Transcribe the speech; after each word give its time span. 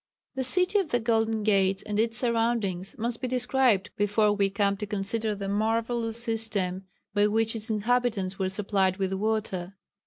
The 0.33 0.43
"City 0.43 0.79
of 0.79 0.89
the 0.89 0.99
Golden 0.99 1.43
Gates" 1.43 1.83
and 1.83 1.99
its 1.99 2.17
surroundings 2.17 2.95
must 2.97 3.21
be 3.21 3.27
described 3.27 3.91
before 3.95 4.31
we 4.31 4.49
come 4.49 4.75
to 4.77 4.87
consider 4.87 5.35
the 5.35 5.47
marvellous 5.47 6.17
system 6.23 6.85
by 7.13 7.27
which 7.27 7.55
its 7.55 7.69
inhabitants 7.69 8.39
were 8.39 8.49
supplied 8.49 8.97
with 8.97 9.13
water. 9.13 9.75